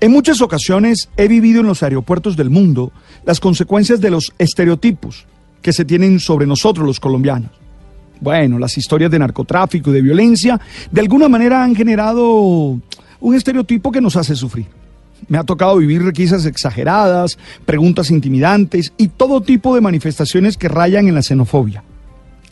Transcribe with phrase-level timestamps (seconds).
[0.00, 2.92] En muchas ocasiones he vivido en los aeropuertos del mundo
[3.24, 5.26] las consecuencias de los estereotipos
[5.60, 7.50] que se tienen sobre nosotros los colombianos.
[8.20, 12.78] Bueno, las historias de narcotráfico y de violencia de alguna manera han generado
[13.20, 14.66] un estereotipo que nos hace sufrir.
[15.26, 17.36] Me ha tocado vivir requisas exageradas,
[17.66, 21.82] preguntas intimidantes y todo tipo de manifestaciones que rayan en la xenofobia.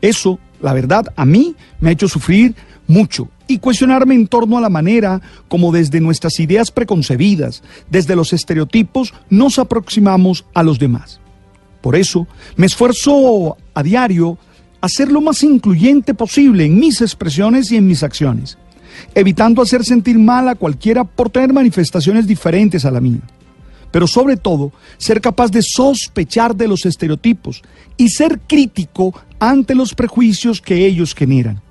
[0.00, 2.56] Eso, la verdad, a mí me ha hecho sufrir
[2.88, 8.32] mucho y cuestionarme en torno a la manera como desde nuestras ideas preconcebidas, desde los
[8.32, 11.18] estereotipos, nos aproximamos a los demás.
[11.80, 14.38] Por eso me esfuerzo a diario
[14.80, 18.58] a ser lo más incluyente posible en mis expresiones y en mis acciones,
[19.14, 23.22] evitando hacer sentir mal a cualquiera por tener manifestaciones diferentes a la mía.
[23.90, 27.62] Pero sobre todo, ser capaz de sospechar de los estereotipos
[27.96, 31.62] y ser crítico ante los prejuicios que ellos generan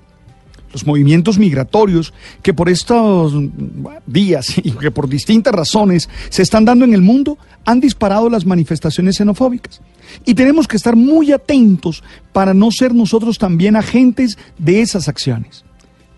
[0.72, 3.32] los movimientos migratorios que por estos
[4.06, 8.46] días y que por distintas razones se están dando en el mundo han disparado las
[8.46, 9.80] manifestaciones xenofóbicas.
[10.24, 15.64] Y tenemos que estar muy atentos para no ser nosotros también agentes de esas acciones.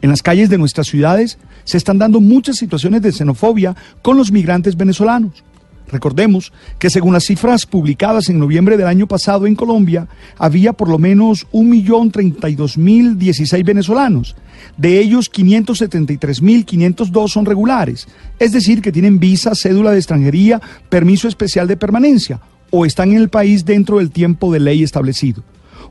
[0.02, 4.32] En las calles de nuestras ciudades se están dando muchas situaciones de xenofobia con los
[4.32, 5.44] migrantes venezolanos.
[5.91, 10.06] Recordemos que según las cifras publicadas en noviembre del año pasado en Colombia,
[10.38, 14.36] había por lo menos 1.032.016 venezolanos.
[14.77, 18.06] De ellos, 573.502 son regulares,
[18.38, 23.16] es decir, que tienen visa, cédula de extranjería, permiso especial de permanencia o están en
[23.16, 25.42] el país dentro del tiempo de ley establecido.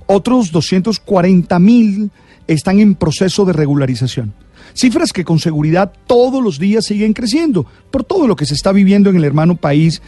[0.07, 2.09] Otros 240.000
[2.47, 4.33] están en proceso de regularización.
[4.73, 8.71] Cifras que con seguridad todos los días siguen creciendo por todo lo que se está
[8.71, 10.01] viviendo en el hermano país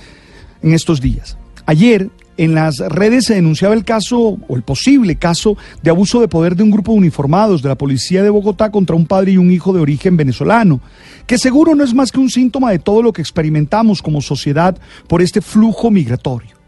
[0.62, 1.38] en estos días.
[1.66, 6.28] Ayer en las redes se denunciaba el caso o el posible caso de abuso de
[6.28, 9.38] poder de un grupo de uniformados de la policía de Bogotá contra un padre y
[9.38, 10.80] un hijo de origen venezolano,
[11.28, 14.78] que seguro no es más que un síntoma de todo lo que experimentamos como sociedad
[15.08, 16.61] por este flujo migratorio.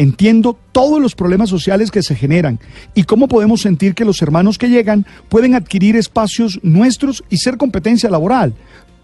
[0.00, 2.58] Entiendo todos los problemas sociales que se generan
[2.94, 7.58] y cómo podemos sentir que los hermanos que llegan pueden adquirir espacios nuestros y ser
[7.58, 8.54] competencia laboral,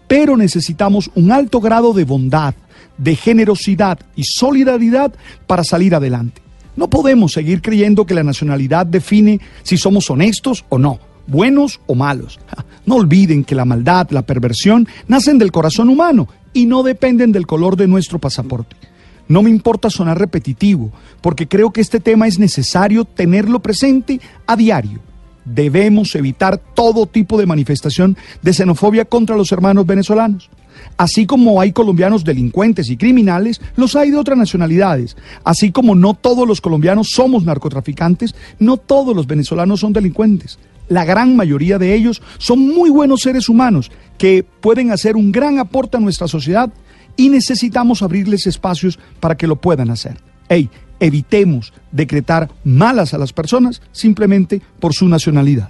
[0.07, 2.55] pero necesitamos un alto grado de bondad,
[2.97, 5.13] de generosidad y solidaridad
[5.45, 6.41] para salir adelante.
[6.75, 10.97] No podemos seguir creyendo que la nacionalidad define si somos honestos o no,
[11.27, 12.39] buenos o malos.
[12.87, 17.45] No olviden que la maldad, la perversión, nacen del corazón humano y no dependen del
[17.45, 18.86] color de nuestro pasaporte.
[19.27, 24.55] No me importa sonar repetitivo, porque creo que este tema es necesario tenerlo presente a
[24.55, 24.99] diario.
[25.43, 30.49] Debemos evitar todo tipo de manifestación de xenofobia contra los hermanos venezolanos.
[30.97, 35.15] Así como hay colombianos delincuentes y criminales, los hay de otras nacionalidades.
[35.43, 40.59] Así como no todos los colombianos somos narcotraficantes, no todos los venezolanos son delincuentes.
[40.89, 45.59] La gran mayoría de ellos son muy buenos seres humanos que pueden hacer un gran
[45.59, 46.71] aporte a nuestra sociedad
[47.17, 50.17] y necesitamos abrirles espacios para que lo puedan hacer.
[50.47, 50.69] Hey,
[50.99, 55.69] evitemos decretar malas a las personas simplemente por su nacionalidad.